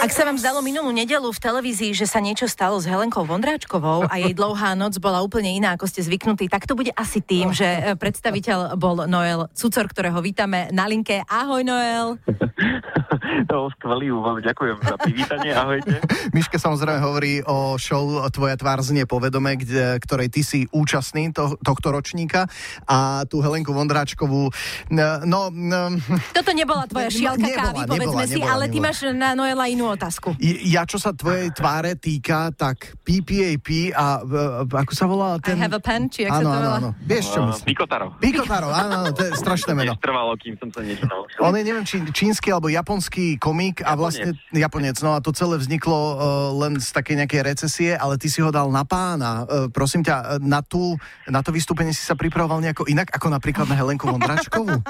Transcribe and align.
Ak 0.00 0.16
sa 0.16 0.24
vám 0.24 0.40
zdalo 0.40 0.64
minulú 0.64 0.88
nedelu 0.96 1.28
v 1.28 1.36
televízii, 1.36 1.92
že 1.92 2.08
sa 2.08 2.24
niečo 2.24 2.48
stalo 2.48 2.80
s 2.80 2.88
Helenkou 2.88 3.20
Vondráčkovou 3.28 4.08
a 4.08 4.14
jej 4.16 4.32
dlouhá 4.32 4.72
noc 4.72 4.96
bola 4.96 5.20
úplne 5.20 5.52
iná, 5.52 5.76
ako 5.76 5.84
ste 5.92 6.00
zvyknutí, 6.00 6.48
tak 6.48 6.64
to 6.64 6.72
bude 6.72 6.88
asi 6.96 7.20
tým, 7.20 7.52
že 7.52 7.68
e, 7.68 7.80
predstaviteľ 8.00 8.80
bol 8.80 9.04
Noel 9.04 9.52
Cucor, 9.52 9.92
ktorého 9.92 10.16
vítame 10.24 10.72
na 10.72 10.88
linke. 10.88 11.20
Ahoj 11.28 11.60
Noel. 11.68 12.16
To 13.50 13.70
skvelý 13.78 14.10
úvod, 14.14 14.42
ďakujem 14.42 14.78
za 14.84 14.96
privítanie, 15.00 15.50
ahojte. 15.54 16.02
Miške 16.36 16.58
samozrejme 16.58 17.00
hovorí 17.02 17.40
o 17.46 17.78
show 17.78 18.22
Tvoja 18.30 18.54
tvár 18.54 18.82
znie 18.84 19.06
povedome, 19.06 19.54
kde, 19.58 19.98
ktorej 20.02 20.28
ty 20.30 20.42
si 20.44 20.66
účastný 20.70 21.34
to, 21.34 21.58
tohto 21.62 21.90
ročníka 21.94 22.46
a 22.86 23.24
tú 23.26 23.42
Helenku 23.42 23.74
Vondráčkovú, 23.74 24.50
no... 24.92 25.06
no 25.26 25.40
Toto 26.36 26.50
nebola 26.54 26.86
tvoja 26.86 27.10
šialka 27.10 27.42
nebola, 27.42 27.62
kávy, 27.70 27.78
nebola, 27.80 27.90
povedzme 27.90 28.22
nebola, 28.22 28.30
si, 28.30 28.38
nebola, 28.38 28.50
ale 28.50 28.64
nebola. 28.66 28.74
ty 28.74 28.78
máš 28.78 28.98
na 29.14 29.28
Noela 29.34 29.64
inú 29.70 29.86
otázku. 29.94 30.34
Ja, 30.42 30.86
čo 30.86 30.96
sa 30.96 31.10
tvojej 31.10 31.50
tváre 31.50 31.98
týka, 31.98 32.54
tak 32.54 32.94
PPAP 33.02 33.94
a 33.94 34.22
uh, 34.22 34.64
ako 34.66 34.92
sa 34.94 35.04
volá 35.10 35.36
ten... 35.42 35.58
I 35.58 35.66
have 35.66 35.76
a 35.76 35.82
pen, 35.82 36.06
či 36.08 36.26
jak 36.26 36.32
áno, 36.34 36.40
sa 36.40 36.44
to 36.44 36.58
volá? 36.58 36.76
Áno, 36.78 36.88
Vieš, 37.02 37.24
čo 37.34 37.40
myslím? 37.50 37.66
Pikotaro. 37.74 38.06
Pikotaro, 38.22 38.68
áno, 38.70 38.94
áno, 39.02 39.10
to 39.10 39.22
je 39.26 39.32
strašné 39.34 39.72
meno. 39.74 39.98
Trvalo, 39.98 40.38
kým 40.38 40.54
som 40.62 40.70
sa 40.70 40.80
niečo 40.86 41.04
naučil. 41.10 41.38
On 41.42 41.52
je, 41.54 41.62
neviem, 41.66 41.84
či 41.84 41.96
čínsky 42.14 42.54
alebo 42.54 42.70
japonský 42.70 43.36
komik 43.42 43.82
a 43.82 43.98
vlastne 43.98 44.38
Japonec, 44.54 44.98
no 45.02 45.14
a 45.14 45.22
to 45.24 45.34
celé 45.34 45.58
vzniklo 45.58 45.98
uh, 45.98 46.14
len 46.66 46.78
z 46.78 46.90
takej 46.94 47.24
nejakej 47.24 47.42
recesie, 47.42 47.90
ale 47.98 48.20
ty 48.20 48.30
si 48.30 48.44
ho 48.44 48.50
dal 48.52 48.70
na 48.70 48.86
pána. 48.86 49.44
Uh, 49.44 49.66
prosím 49.72 50.06
ťa, 50.06 50.38
na, 50.42 50.62
tú, 50.62 50.94
na 51.26 51.42
to 51.42 51.50
vystúpenie 51.50 51.96
si 51.96 52.04
sa 52.04 52.14
pripravoval 52.14 52.62
nejako 52.62 52.86
inak, 52.86 53.10
ako 53.10 53.32
napríklad 53.32 53.66
na 53.66 53.76
Helenku 53.78 54.06
Vondračkovú? 54.06 54.78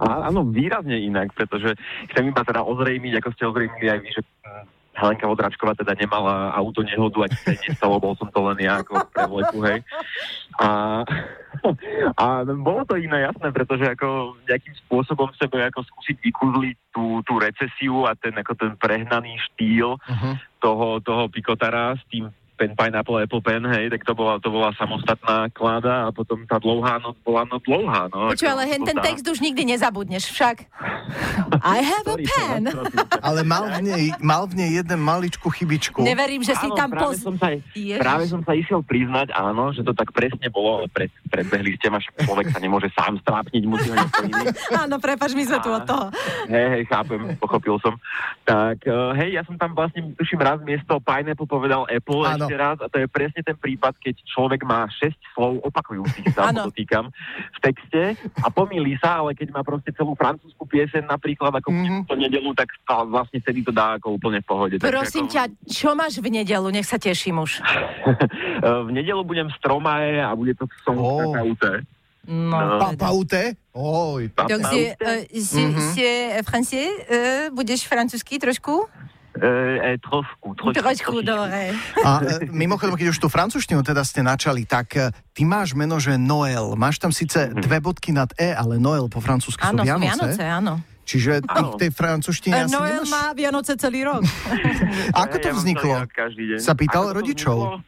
Áno, 0.00 0.48
výrazne 0.48 0.96
inak, 0.96 1.36
pretože 1.36 1.76
chcem 2.12 2.32
iba 2.32 2.40
teda 2.42 2.64
ozrejmiť, 2.64 3.12
ako 3.20 3.28
ste 3.36 3.44
ozrejmili 3.44 3.86
aj 3.92 4.00
vy, 4.00 4.08
že 4.12 4.22
Helenka 4.92 5.24
Vodračková 5.24 5.72
teda 5.72 5.96
nemala 5.96 6.52
auto 6.52 6.84
nehodu, 6.84 7.24
ať 7.24 7.32
sa 7.40 7.56
nestalo, 7.56 7.96
bol 7.96 8.12
som 8.20 8.28
to 8.28 8.40
len 8.44 8.60
ja 8.60 8.84
ako 8.84 8.92
pre 9.08 9.24
hej. 9.72 9.80
A, 10.60 10.68
a 12.20 12.26
bolo 12.44 12.84
to 12.84 13.00
iné, 13.00 13.24
jasné, 13.24 13.48
pretože 13.56 13.88
ako 13.88 14.36
nejakým 14.44 14.76
spôsobom 14.84 15.32
sebe 15.40 15.64
ako 15.64 15.80
skúsiť 15.88 16.16
vykúzliť 16.20 16.76
tú, 16.92 17.24
tú 17.24 17.40
recesiu 17.40 18.04
a 18.04 18.12
ten, 18.12 18.36
ako 18.36 18.52
ten 18.52 18.72
prehnaný 18.76 19.40
štýl 19.52 19.96
uh-huh. 19.96 20.34
toho, 20.60 21.00
toho 21.00 21.24
pikotara 21.32 21.96
s 21.96 22.04
tým 22.12 22.28
pen 22.62 22.78
Pineapple 22.78 23.26
Apple 23.26 23.42
Pen, 23.42 23.66
hej, 23.66 23.90
tak 23.90 24.06
to 24.06 24.14
bola, 24.14 24.38
to 24.38 24.46
bola 24.46 24.70
samostatná 24.78 25.50
kláda 25.50 26.06
a 26.06 26.08
potom 26.14 26.46
tá 26.46 26.62
dlouhá 26.62 27.02
noc 27.02 27.18
bola 27.26 27.42
no 27.42 27.58
dlouhá. 27.58 28.06
No, 28.14 28.30
Počuj, 28.30 28.46
ale 28.46 28.70
hen 28.70 28.86
ten 28.86 28.94
text 29.02 29.26
už 29.26 29.42
nikdy 29.42 29.66
nezabudneš 29.74 30.30
však. 30.30 30.70
I 31.58 31.82
have 31.82 32.06
a 32.06 32.16
pen. 32.22 32.70
ale 33.18 33.42
mal 33.42 33.66
v, 33.66 33.78
nej, 33.82 34.04
mal 34.22 34.46
v 34.46 34.62
nej 34.62 34.78
jeden 34.78 35.00
maličku 35.02 35.50
chybičku. 35.50 36.06
Neverím, 36.06 36.46
že 36.46 36.54
si 36.54 36.70
áno, 36.70 36.78
tam 36.78 36.94
práve 36.94 37.18
poz... 37.18 37.26
Som 37.26 37.34
sa, 37.42 37.50
práve 37.98 38.24
som 38.30 38.46
sa 38.46 38.54
išiel 38.54 38.86
priznať, 38.86 39.34
áno, 39.34 39.74
že 39.74 39.82
to 39.82 39.90
tak 39.90 40.14
presne 40.14 40.46
bolo, 40.46 40.82
ale 40.82 40.86
pred, 40.86 41.10
predbehli 41.26 41.74
ste 41.82 41.90
ma, 41.90 41.98
človek 41.98 42.54
sa 42.54 42.62
nemôže 42.62 42.86
sám 42.94 43.18
strápniť, 43.26 43.62
musí 43.66 43.90
ho 43.90 43.98
Áno, 44.86 45.02
prepač, 45.02 45.34
my 45.34 45.42
sme 45.42 45.58
tu 45.58 45.70
od 45.74 45.82
toho. 45.82 46.14
Hej, 46.46 46.66
hej, 46.78 46.82
chápem, 46.86 47.34
pochopil 47.42 47.74
som. 47.82 47.98
Tak, 48.46 48.86
uh, 48.86 49.10
hej, 49.18 49.34
ja 49.34 49.42
som 49.42 49.58
tam 49.58 49.74
vlastne, 49.74 50.14
tuším, 50.14 50.38
raz 50.38 50.62
miesto 50.62 51.02
Pineapple 51.02 51.50
povedal 51.50 51.90
Apple, 51.90 52.22
áno 52.22 52.51
ešte 52.52 52.60
raz 52.60 52.76
a 52.84 52.86
to 52.92 53.00
je 53.00 53.08
presne 53.08 53.40
ten 53.40 53.56
prípad, 53.56 53.96
keď 53.96 54.20
človek 54.28 54.60
má 54.68 54.84
6 55.00 55.16
slov 55.32 55.64
opakujúcich 55.64 56.36
sa, 56.36 56.52
týkam, 56.68 57.08
v 57.56 57.58
texte 57.64 58.02
a 58.44 58.46
pomýli 58.52 59.00
sa, 59.00 59.24
ale 59.24 59.32
keď 59.32 59.56
má 59.56 59.64
proste 59.64 59.88
celú 59.96 60.12
francúzsku 60.12 60.60
pieseň 60.68 61.08
napríklad 61.08 61.56
ako 61.56 61.72
mm-hmm. 61.72 62.00
to 62.04 62.14
nedelu, 62.20 62.52
tak 62.52 62.68
vlastne 63.08 63.40
celý 63.40 63.64
to 63.64 63.72
dá 63.72 63.96
ako 63.96 64.20
úplne 64.20 64.44
v 64.44 64.46
pohode. 64.46 64.74
Prosím 64.84 65.24
ako... 65.24 65.32
ťa, 65.32 65.42
čo 65.64 65.96
máš 65.96 66.20
v 66.20 66.28
nedelu? 66.28 66.68
Nech 66.68 66.84
sa 66.84 67.00
teším 67.00 67.40
už. 67.40 67.64
v 68.88 68.90
nedelu 68.92 69.24
budem 69.24 69.48
v 69.48 69.56
Stromae 69.56 70.20
a 70.20 70.36
bude 70.36 70.52
to 70.52 70.68
som 70.84 71.00
oh. 71.00 71.32
KKUT. 71.32 71.88
No, 72.22 72.54
no. 72.54 72.78
Papauté? 72.78 73.58
Oj. 73.74 74.30
Donc, 74.46 74.62
c'est, 74.70 74.94
euh, 75.02 75.24
c'est, 75.34 75.58
mm-hmm. 75.58 75.90
c'est 75.96 76.42
français? 76.46 76.86
Euh, 77.10 77.50
budeš 77.50 77.88
francúzsky 77.88 78.38
trošku? 78.38 78.86
E, 79.42 79.48
e, 79.82 79.98
trošku, 79.98 80.54
trošku. 80.54 80.78
Trošku, 80.78 81.14
dobre. 81.26 81.74
A 82.06 82.22
e, 82.22 82.46
mimochodom, 82.46 82.94
keď 82.94 83.10
už 83.10 83.18
tú 83.18 83.26
francúzštinu 83.26 83.82
teda 83.82 84.06
ste 84.06 84.22
načali, 84.22 84.62
tak 84.62 84.94
e, 84.94 85.10
ty 85.34 85.42
máš 85.42 85.74
meno, 85.74 85.98
že 85.98 86.14
Noel. 86.14 86.78
Máš 86.78 87.02
tam 87.02 87.10
síce 87.10 87.50
mm. 87.50 87.58
dve 87.58 87.82
bodky 87.82 88.14
nad 88.14 88.30
E, 88.38 88.54
ale 88.54 88.78
Noel 88.78 89.10
po 89.10 89.18
francúzsky 89.18 89.58
sú 89.58 89.82
Vianoce. 89.82 90.06
Vianoce, 90.06 90.42
áno. 90.46 90.74
Čiže 91.02 91.42
ty 91.42 91.60
v 91.66 91.74
tej 91.74 91.90
francúzštine 91.90 92.70
asi 92.70 92.70
Noel 92.70 93.02
nemáš... 93.02 93.10
má 93.10 93.24
Vianoce 93.34 93.74
celý 93.74 94.06
rok. 94.06 94.22
Ako 95.26 95.34
to 95.42 95.50
vzniklo? 95.58 96.06
Sa 96.62 96.78
pýtal 96.78 97.10
rodičov? 97.10 97.82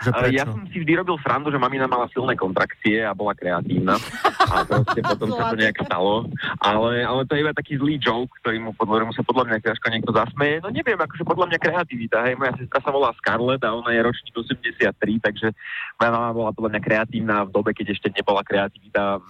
Že 0.00 0.10
prečo? 0.16 0.36
Ja 0.36 0.44
som 0.48 0.64
si 0.72 0.80
vždy 0.80 0.92
robil 0.96 1.16
srandu, 1.20 1.52
že 1.52 1.60
mamina 1.60 1.84
mala 1.84 2.08
silné 2.08 2.32
kontrakcie 2.32 3.04
a 3.04 3.12
bola 3.12 3.36
kreatívna. 3.36 4.00
A 4.48 4.64
proste 4.64 5.04
potom 5.04 5.28
sa 5.36 5.52
to 5.52 5.56
nejak 5.60 5.76
stalo. 5.84 6.24
Ale, 6.64 7.04
ale 7.04 7.28
to 7.28 7.36
je 7.36 7.44
iba 7.44 7.52
taký 7.52 7.76
zlý 7.76 8.00
joke, 8.00 8.32
ktorý 8.40 8.64
mu 8.64 8.72
podľa, 8.72 9.08
mu 9.08 9.12
sa 9.12 9.20
podľa 9.20 9.44
mňa 9.52 9.58
ťažko 9.60 9.86
niekto 9.92 10.10
zasmeje. 10.16 10.64
No 10.64 10.72
neviem, 10.72 10.96
akože 10.96 11.24
podľa 11.28 11.46
mňa 11.52 11.58
kreativita. 11.60 12.16
Hej, 12.24 12.34
moja 12.40 12.52
sestra 12.56 12.80
sa 12.80 12.90
volá 12.90 13.12
Scarlett 13.20 13.60
a 13.60 13.76
ona 13.76 13.92
je 13.92 14.00
ročník 14.00 14.32
83, 14.32 15.20
takže 15.20 15.52
moja 16.00 16.10
mama 16.10 16.30
bola 16.32 16.50
podľa 16.56 16.70
mňa 16.76 16.82
kreatívna 16.82 17.36
v 17.44 17.52
dobe, 17.52 17.70
keď 17.76 17.92
ešte 17.92 18.08
nebola 18.16 18.40
kreativita 18.40 19.20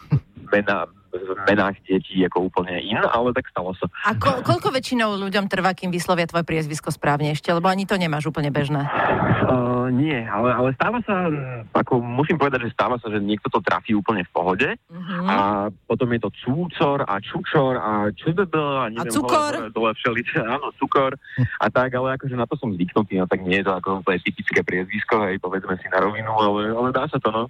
mena, 0.51 0.87
v 1.11 1.35
menách 1.47 1.77
detí 1.83 2.23
ako 2.23 2.51
úplne 2.51 2.79
in, 2.79 2.99
ale 2.99 3.35
tak 3.35 3.51
stalo 3.51 3.75
sa. 3.75 3.87
A 4.07 4.15
ko- 4.15 4.43
koľko 4.47 4.71
väčšinou 4.71 5.19
ľuďom 5.19 5.51
trvá, 5.51 5.75
kým 5.75 5.91
vyslovia 5.91 6.31
tvoje 6.31 6.47
priezvisko 6.47 6.95
správne 6.95 7.35
ešte? 7.35 7.51
Lebo 7.51 7.67
ani 7.67 7.85
to 7.85 7.99
nemáš 7.99 8.31
úplne 8.31 8.55
bežné. 8.55 8.87
Uh, 9.51 9.91
nie, 9.91 10.23
ale, 10.31 10.55
ale 10.55 10.71
stáva 10.79 11.03
sa, 11.03 11.27
ako 11.75 11.99
musím 11.99 12.39
povedať, 12.39 12.71
že 12.71 12.75
stáva 12.75 13.01
sa, 13.03 13.11
že 13.11 13.19
niekto 13.19 13.51
to 13.51 13.59
trafí 13.59 13.97
úplne 13.97 14.23
v 14.23 14.31
pohode 14.31 14.69
uh-huh. 14.71 15.27
a 15.27 15.37
potom 15.91 16.07
je 16.15 16.21
to 16.23 16.31
cúcor 16.47 17.03
a 17.03 17.19
čučor 17.19 17.75
a 17.75 18.15
čudebel 18.15 18.87
a 18.87 18.87
neviem, 18.93 19.11
a 19.11 19.13
cukor. 19.13 19.53
Dole, 19.59 19.75
dole 19.75 19.91
všeliče, 19.99 20.39
áno, 20.55 20.71
cukor 20.79 21.19
a 21.59 21.67
tak, 21.67 21.91
ale 21.99 22.15
akože 22.15 22.39
na 22.39 22.47
to 22.47 22.55
som 22.55 22.71
zvyknutý, 22.71 23.19
no 23.19 23.27
tak 23.27 23.43
nie 23.43 23.59
je 23.59 23.67
to 23.67 23.73
ako 23.75 24.07
úplne 24.07 24.23
typické 24.23 24.61
priezvisko, 24.63 25.27
hej, 25.27 25.43
povedzme 25.43 25.75
si 25.83 25.87
na 25.91 25.99
rovinu, 25.99 26.31
ale, 26.31 26.71
ale 26.71 26.89
dá 26.95 27.11
sa 27.11 27.19
to, 27.19 27.29
no. 27.35 27.43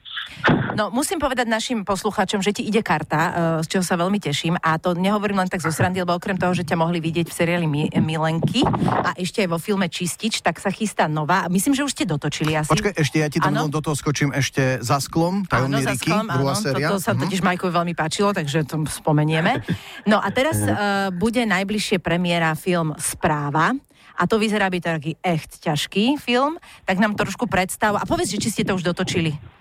No, 0.72 0.88
musím 0.88 1.20
povedať 1.20 1.44
našim 1.50 1.84
poslucháčom, 1.84 2.40
že 2.40 2.56
ti 2.56 2.62
ide 2.64 2.80
karta, 2.80 3.34
z 3.60 3.66
čoho 3.66 3.84
sa 3.84 3.98
veľmi 3.98 4.22
teším. 4.22 4.54
A 4.62 4.78
to 4.78 4.94
nehovorím 4.94 5.42
len 5.42 5.50
tak 5.50 5.58
zo 5.58 5.74
srandy, 5.74 5.98
lebo 5.98 6.14
okrem 6.14 6.38
toho, 6.38 6.54
že 6.54 6.62
ťa 6.62 6.78
mohli 6.78 7.02
vidieť 7.02 7.26
v 7.26 7.34
seriáli 7.34 7.66
Milenky 7.98 8.62
a 8.86 9.18
ešte 9.18 9.42
aj 9.42 9.48
vo 9.50 9.58
filme 9.58 9.90
Čistič, 9.90 10.46
tak 10.46 10.62
sa 10.62 10.70
chystá 10.70 11.10
nová. 11.10 11.50
Myslím, 11.50 11.74
že 11.74 11.82
už 11.82 11.92
ste 11.92 12.04
dotočili 12.06 12.54
asi. 12.54 12.70
Počkaj, 12.70 12.94
ešte 12.94 13.16
ja 13.18 13.28
ti 13.28 13.42
tam 13.42 13.66
do 13.66 13.80
toho 13.82 13.98
skočím 13.98 14.30
ešte 14.30 14.78
za 14.78 15.02
sklom, 15.02 15.44
tajomný 15.50 15.82
áno, 15.82 15.90
Riky, 15.90 16.10
druhá 16.14 16.54
áno, 16.54 16.62
séria. 16.62 16.86
To, 16.92 16.96
to 16.96 17.02
sa 17.02 17.12
uh-huh. 17.12 17.26
totiž 17.26 17.40
Majkovi 17.42 17.72
veľmi 17.74 17.94
páčilo, 17.98 18.30
takže 18.30 18.68
to 18.68 18.86
spomenieme. 18.86 19.64
No 20.06 20.22
a 20.22 20.28
teraz 20.30 20.60
uh, 20.62 21.10
bude 21.10 21.42
najbližšie 21.42 21.98
premiéra 21.98 22.54
film 22.54 22.94
Správa 23.00 23.74
a 24.20 24.22
to 24.28 24.36
vyzerá 24.36 24.68
byť 24.68 24.82
taký 24.84 25.12
echt 25.24 25.64
ťažký 25.64 26.20
film, 26.20 26.60
tak 26.84 27.00
nám 27.00 27.16
trošku 27.16 27.48
predstav 27.48 27.96
a 27.96 28.04
povedz, 28.04 28.36
že 28.36 28.42
či 28.42 28.52
ste 28.52 28.62
to 28.68 28.76
už 28.76 28.84
dotočili. 28.84 29.59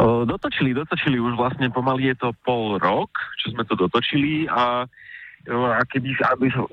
Dotočili, 0.00 0.72
dotočili 0.72 1.20
už 1.20 1.36
vlastne 1.36 1.68
pomaly 1.68 2.14
je 2.14 2.16
to 2.16 2.28
pol 2.40 2.80
rok, 2.80 3.12
čo 3.36 3.52
sme 3.52 3.68
to 3.68 3.76
dotočili 3.76 4.48
a 4.48 4.88
a 5.48 5.80
keby, 5.88 6.12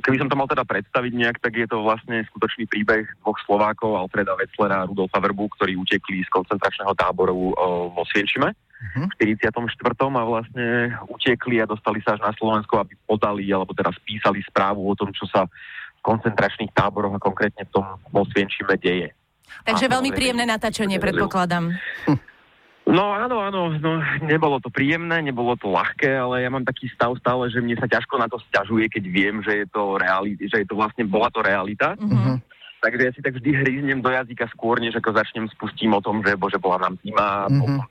keby 0.04 0.18
som 0.20 0.28
to 0.28 0.36
mal 0.36 0.44
teda 0.44 0.68
predstaviť 0.68 1.14
nejak, 1.16 1.38
tak 1.40 1.56
je 1.56 1.68
to 1.72 1.80
vlastne 1.88 2.20
skutočný 2.28 2.68
príbeh 2.68 3.08
dvoch 3.24 3.40
Slovákov, 3.48 3.96
Alfreda 3.96 4.36
Wetzlera 4.36 4.84
a 4.84 4.88
Rudolfa 4.92 5.24
Verbu, 5.24 5.48
ktorí 5.56 5.80
utekli 5.80 6.20
z 6.28 6.30
koncentračného 6.36 6.92
táboru 7.00 7.56
vo 7.96 8.04
Svienčime 8.12 8.52
uh-huh. 8.52 9.08
v 9.08 9.40
44. 9.40 9.64
a 9.96 10.24
vlastne 10.28 10.92
utekli 11.08 11.64
a 11.64 11.70
dostali 11.70 12.04
sa 12.04 12.20
až 12.20 12.28
na 12.28 12.36
Slovensko, 12.36 12.84
aby 12.84 13.00
podali 13.08 13.48
alebo 13.48 13.72
teda 13.72 13.96
spísali 14.04 14.44
správu 14.44 14.84
o 14.84 14.98
tom, 15.00 15.16
čo 15.16 15.24
sa 15.32 15.47
v 15.47 16.02
koncentračných 16.03 16.76
táboroch 16.76 17.16
a 17.16 17.23
konkrétne 17.23 17.64
v 17.64 17.72
tom 17.72 17.88
vo 18.12 18.28
Svienčime 18.35 18.76
deje. 18.76 19.16
Takže 19.64 19.88
a 19.88 19.94
veľmi 19.96 20.12
príjemné 20.12 20.44
natáčanie, 20.44 21.00
predpokladám. 21.00 21.72
No 22.87 23.11
áno, 23.11 23.43
áno, 23.43 23.75
no, 23.75 23.99
nebolo 24.23 24.63
to 24.63 24.72
príjemné, 24.72 25.19
nebolo 25.19 25.59
to 25.59 25.67
ľahké, 25.67 26.07
ale 26.07 26.47
ja 26.47 26.49
mám 26.49 26.63
taký 26.63 26.87
stav 26.87 27.19
stále, 27.19 27.51
že 27.51 27.59
mne 27.59 27.75
sa 27.75 27.84
ťažko 27.84 28.16
na 28.16 28.31
to 28.31 28.39
sťažuje, 28.47 28.87
keď 28.87 29.03
viem, 29.11 29.35
že 29.43 29.63
je 29.63 29.67
to 29.67 29.99
realita, 29.99 30.47
že 30.47 30.63
je 30.63 30.67
to 30.72 30.79
vlastne, 30.79 31.03
bola 31.03 31.28
to 31.28 31.43
realita. 31.43 31.99
Uh-huh. 31.99 32.39
Takže 32.78 33.03
ja 33.09 33.12
si 33.14 33.22
tak 33.26 33.34
vždy 33.41 33.50
hryznem 33.58 34.06
do 34.06 34.14
jazyka 34.14 34.46
skôr, 34.53 34.78
než 34.78 34.94
ako 35.02 35.18
začnem 35.18 35.50
spustím 35.50 35.97
o 35.97 36.02
tom, 36.02 36.22
že 36.22 36.38
bože, 36.38 36.62
bola 36.62 36.78
nám 36.78 36.94
zima, 37.02 37.50
mm-hmm. 37.50 37.82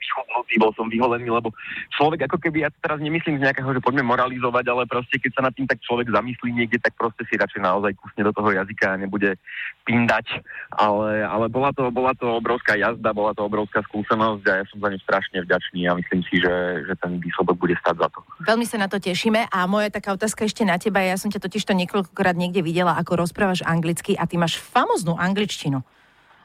bosý, 0.47 0.55
bol 0.55 0.71
som 0.73 0.87
vyholený, 0.87 1.27
lebo 1.27 1.51
človek 1.99 2.31
ako 2.31 2.39
keby, 2.39 2.63
ja 2.63 2.69
teraz 2.79 3.03
nemyslím 3.03 3.43
z 3.43 3.45
nejakého, 3.51 3.67
že 3.75 3.83
poďme 3.83 4.07
moralizovať, 4.07 4.65
ale 4.71 4.83
proste 4.87 5.19
keď 5.19 5.31
sa 5.35 5.41
nad 5.43 5.53
tým 5.53 5.67
tak 5.67 5.83
človek 5.83 6.07
zamyslí 6.07 6.49
niekde, 6.55 6.79
tak 6.79 6.95
proste 6.95 7.27
si 7.27 7.35
radšej 7.35 7.59
naozaj 7.59 7.99
kusne 7.99 8.23
do 8.23 8.31
toho 8.31 8.49
jazyka 8.55 8.95
a 8.95 9.01
nebude 9.01 9.35
pindať, 9.83 10.39
ale, 10.71 11.23
ale 11.23 11.45
bola, 11.51 11.75
to, 11.75 11.91
bola 11.91 12.15
to 12.15 12.39
obrovská 12.39 12.79
jazda, 12.79 13.11
bola 13.11 13.35
to 13.35 13.43
obrovská 13.43 13.83
skúsenosť 13.87 14.43
a 14.47 14.53
ja 14.63 14.65
som 14.71 14.79
za 14.79 14.89
ňu 14.91 14.99
strašne 15.03 15.37
vďačný 15.43 15.87
a 15.87 15.97
myslím 15.99 16.21
si, 16.27 16.39
že, 16.39 16.87
že 16.87 16.93
ten 16.99 17.19
výsledok 17.19 17.55
bude 17.59 17.75
stať 17.83 18.03
za 18.03 18.07
to. 18.11 18.19
Veľmi 18.47 18.63
sa 18.63 18.79
na 18.79 18.87
to 18.87 18.95
tešíme 18.95 19.51
a 19.51 19.59
moja 19.67 19.91
taká 19.91 20.15
otázka 20.15 20.47
ešte 20.47 20.63
na 20.63 20.79
teba, 20.79 21.03
ja 21.03 21.19
som 21.19 21.27
ťa 21.27 21.43
totiž 21.43 21.67
to 21.67 21.75
niekoľkokrát 21.75 22.31
niekde 22.31 22.63
videla, 22.63 22.95
ako 22.95 23.27
rozprávaš 23.27 23.59
anglicky 23.67 24.15
a 24.15 24.23
ty 24.23 24.39
máš 24.39 24.55
famoznú 24.55 25.19
angličtinu. 25.19 25.83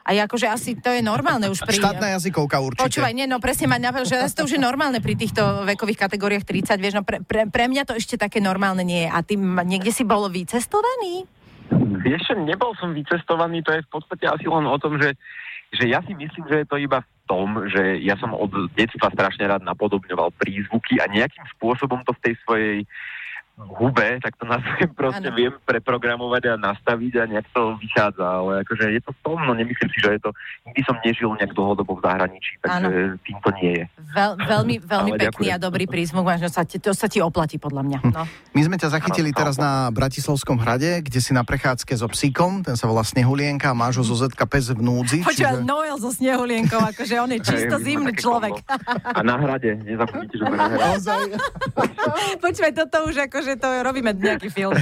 A 0.03 0.11
akože 0.27 0.51
asi 0.51 0.75
to 0.75 0.91
je 0.91 0.99
normálne 0.99 1.47
už 1.47 1.63
pri... 1.63 1.79
Štátna 1.79 2.19
jazykovka 2.19 2.59
určite. 2.59 2.83
Počúvaj, 2.83 3.15
nie, 3.15 3.23
no 3.23 3.39
presne 3.39 3.71
ma 3.71 3.79
napadlo, 3.79 4.03
že 4.03 4.19
to 4.35 4.43
už 4.43 4.59
je 4.59 4.61
normálne 4.61 4.99
pri 4.99 5.15
týchto 5.15 5.63
vekových 5.63 6.03
kategóriách 6.03 6.43
30, 6.43 6.75
vieš, 6.83 6.99
no 6.99 7.07
pre, 7.07 7.23
pre, 7.23 7.47
pre 7.47 7.71
mňa 7.71 7.87
to 7.87 7.95
ešte 7.95 8.19
také 8.19 8.43
normálne 8.43 8.83
nie 8.83 9.07
je. 9.07 9.09
A 9.09 9.23
ty 9.23 9.39
niekde 9.39 9.95
si 9.95 10.03
bol 10.03 10.27
vycestovaný? 10.27 11.23
Vieš, 12.03 12.35
nebol 12.35 12.75
som 12.83 12.91
vycestovaný, 12.91 13.63
to 13.63 13.79
je 13.79 13.79
v 13.79 13.89
podstate 13.95 14.27
asi 14.27 14.43
len 14.43 14.67
o 14.67 14.75
tom, 14.75 14.99
že, 14.99 15.15
že 15.73 15.89
ja 15.89 15.99
si 16.05 16.13
myslím, 16.13 16.45
že 16.45 16.63
je 16.63 16.67
to 16.69 16.77
iba 16.77 17.01
v 17.01 17.09
tom, 17.25 17.65
že 17.65 17.97
ja 18.05 18.13
som 18.21 18.31
od 18.31 18.69
detstva 18.77 19.09
strašne 19.09 19.49
rád 19.49 19.65
napodobňoval 19.65 20.29
prízvuky 20.37 21.01
a 21.01 21.09
nejakým 21.09 21.43
spôsobom 21.57 22.05
to 22.05 22.13
v 22.13 22.23
tej 22.29 22.33
svojej 22.45 22.77
hube, 23.53 24.17
tak 24.17 24.33
to 24.37 24.45
nazvem 24.49 24.89
proste 24.99 25.29
ano. 25.29 25.37
viem 25.37 25.53
preprogramovať 25.65 26.43
a 26.49 26.53
nastaviť 26.57 27.13
a 27.21 27.23
nejak 27.29 27.47
to 27.53 27.77
vychádza, 27.77 28.25
ale 28.25 28.65
akože 28.65 28.85
je 28.89 29.01
to 29.05 29.11
v 29.13 29.19
tom, 29.21 29.37
no 29.45 29.53
nemyslím 29.53 29.89
si, 29.93 29.99
že 30.01 30.09
je 30.17 30.21
to, 30.25 30.29
nikdy 30.65 30.81
som 30.81 30.97
nežil 31.05 31.29
nejak 31.37 31.53
dlhodobo 31.53 31.93
v 31.97 32.01
zahraničí, 32.01 32.51
takže 32.65 32.89
ano. 32.89 33.21
tým 33.21 33.37
to 33.45 33.49
nie 33.61 33.73
je. 33.77 33.85
Veľ, 34.13 34.31
veľmi, 34.41 34.75
veľmi 34.81 35.11
ale 35.13 35.21
pekný 35.21 35.47
ďakujem. 35.53 35.57
a 35.57 35.57
dobrý 35.61 35.85
prízvuk, 35.85 36.25
máš, 36.25 36.49
sa 36.49 36.65
ti, 36.65 36.81
to 36.81 36.97
sa 36.97 37.05
ti 37.05 37.21
oplatí 37.21 37.61
podľa 37.61 37.81
mňa. 37.85 37.99
No. 38.09 38.25
My 38.57 38.61
sme 38.65 38.75
ťa 38.81 38.89
zachytili 38.89 39.29
ano, 39.29 39.37
teraz 39.37 39.55
na 39.61 39.93
Bratislavskom 39.93 40.57
hrade, 40.57 41.05
kde 41.05 41.19
si 41.21 41.31
na 41.37 41.45
prechádzke 41.45 41.93
so 41.93 42.09
psíkom, 42.09 42.65
ten 42.65 42.73
sa 42.73 42.89
volá 42.89 43.05
Snehulienka 43.05 43.69
a 43.69 43.75
máš 43.77 44.01
ho 44.01 44.03
zo 44.05 44.17
ZK 44.17 44.49
pes 44.49 44.73
v 44.73 44.81
núdzi. 44.81 45.21
Počúva, 45.21 45.61
čiže... 45.61 45.65
Noel 45.65 45.95
so 46.01 46.09
Snehulienkou, 46.09 46.81
akože 46.81 47.15
on 47.21 47.29
je 47.37 47.39
čisto 47.45 47.77
zimný 47.77 48.17
človek. 48.17 48.65
A 49.13 49.21
na 49.21 49.37
hrade, 49.37 49.77
nezapomnite, 49.85 50.35
že 50.41 50.43
sme 50.49 50.57
na 50.57 50.67
hrade. 50.73 51.37
Počúvaj, 52.41 52.73
toto 52.73 52.97
už 53.05 53.29
ako 53.29 53.42
že 53.43 53.53
to 53.59 53.67
robíme 53.83 54.11
nejaký 54.15 54.49
film. 54.49 54.73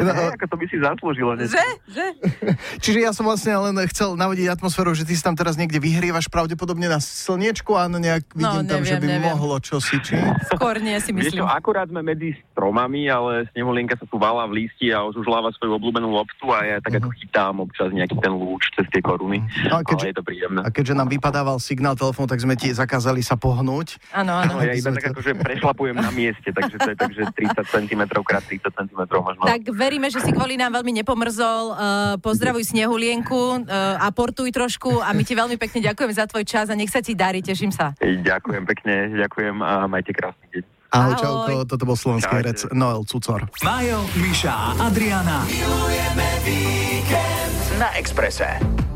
No, 0.00 0.10
ako 0.10 0.46
to 0.50 0.56
by 0.58 0.66
si 0.66 0.76
zaslúžilo. 0.82 1.38
Že? 1.38 1.64
Že? 1.86 2.06
Čiže 2.84 2.98
ja 2.98 3.10
som 3.14 3.28
vlastne 3.28 3.54
len 3.54 3.76
chcel 3.92 4.18
navodiť 4.18 4.58
atmosféru, 4.58 4.90
že 4.96 5.06
ty 5.06 5.14
si 5.14 5.22
tam 5.22 5.38
teraz 5.38 5.54
niekde 5.54 5.78
vyhrievaš 5.78 6.26
pravdepodobne 6.26 6.90
na 6.90 6.98
slniečku 6.98 7.78
a 7.78 7.86
nejak 7.86 8.26
no, 8.34 8.38
vidím 8.38 8.50
no, 8.50 8.62
neviem, 8.66 8.72
tam, 8.72 8.80
že 8.82 8.96
by 8.98 9.06
neviem. 9.06 9.26
mohlo 9.30 9.56
čosi, 9.62 10.02
či? 10.02 10.18
Skôr 10.50 10.82
nie 10.82 10.98
si 10.98 11.14
myslím. 11.14 11.46
Vieš, 11.46 11.52
akurát 11.52 11.86
sme 11.86 12.02
medzi 12.02 12.34
stromami, 12.50 13.06
ale 13.06 13.46
snehulienka 13.54 13.94
sa 13.98 14.06
tu 14.08 14.18
vala 14.18 14.50
v 14.50 14.66
lísti 14.66 14.90
a 14.90 15.06
už 15.06 15.22
užláva 15.22 15.54
svoju 15.54 15.78
obľúbenú 15.78 16.10
loptu 16.10 16.50
a 16.50 16.58
ja 16.66 16.76
tak 16.82 16.98
uh-huh. 16.98 17.06
ako 17.06 17.08
chytám 17.22 17.54
občas 17.62 17.88
nejaký 17.94 18.16
ten 18.18 18.32
lúč 18.34 18.66
cez 18.74 18.86
tie 18.90 19.02
koruny. 19.04 19.44
No, 19.70 19.78
a 19.78 19.86
keďže, 19.86 20.06
ale 20.06 20.10
je 20.10 20.16
to 20.16 20.24
príjemné. 20.26 20.60
A 20.66 20.68
keďže 20.74 20.94
nám 20.98 21.08
vypadával 21.10 21.56
signál 21.62 21.94
telefónu, 21.94 22.26
tak 22.26 22.42
sme 22.42 22.54
ti 22.58 22.74
zakázali 22.74 23.22
sa 23.22 23.38
pohnúť. 23.38 24.00
Áno, 24.10 24.32
áno. 24.34 24.58
No, 24.58 24.64
ja 24.64 24.74
iba 24.74 24.90
tak 24.90 25.14
akože 25.14 25.38
prešlapujem 25.38 25.96
na 25.96 26.10
mieste, 26.10 26.50
takže 26.50 26.76
to 26.80 26.88
je 26.90 26.96
takže 26.96 27.22
30 27.40 27.64
cm 27.64 28.02
krát 28.20 28.44
30 28.44 28.68
cm 28.68 29.00
možno. 29.08 29.42
Tak 29.48 29.72
veríme, 29.72 30.12
že 30.12 30.20
si 30.20 30.30
kvôli 30.36 30.60
nám 30.60 30.76
veľmi 30.76 30.92
nepomrzol. 31.00 31.62
Uh, 31.72 31.76
pozdravuj 32.20 32.68
Snehulienku 32.68 33.64
uh, 33.64 34.04
a 34.04 34.12
portuj 34.12 34.52
trošku 34.52 35.00
a 35.00 35.16
my 35.16 35.24
ti 35.24 35.32
veľmi 35.32 35.56
pekne 35.56 35.80
ďakujem 35.80 36.12
za 36.12 36.28
tvoj 36.28 36.44
čas 36.44 36.68
a 36.68 36.74
nech 36.76 36.92
sa 36.92 37.00
ti 37.00 37.16
darí, 37.16 37.40
teším 37.40 37.72
sa. 37.72 37.96
Ďakujem 38.00 38.64
pekne, 38.68 39.16
ďakujem 39.16 39.56
a 39.64 39.88
majte 39.88 40.12
krásny 40.12 40.46
deň. 40.52 40.64
Ahoj, 40.90 41.14
Ahoj. 41.14 41.22
čauko, 41.22 41.52
toto 41.70 41.84
bol 41.86 41.94
slovenský 41.94 42.34
herec 42.34 42.58
Noel 42.74 43.06
Cucor. 43.06 43.46
Majo, 43.62 44.02
Miša 44.18 44.50
a 44.50 44.90
Adriana. 44.90 45.46
Milujeme 45.46 46.28
víkend 46.42 47.78
na 47.78 47.94
Exprese. 47.94 48.89